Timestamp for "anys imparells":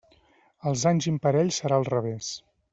0.93-1.61